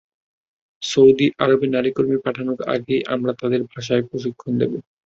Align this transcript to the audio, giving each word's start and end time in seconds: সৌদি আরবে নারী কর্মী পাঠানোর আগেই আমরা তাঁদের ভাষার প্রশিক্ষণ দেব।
সৌদি 0.81 1.27
আরবে 1.39 1.65
নারী 1.67 1.89
কর্মী 1.91 2.17
পাঠানোর 2.25 2.59
আগেই 2.73 3.01
আমরা 3.13 3.31
তাঁদের 3.39 3.61
ভাষার 3.71 4.01
প্রশিক্ষণ 4.09 4.51
দেব। 4.61 4.71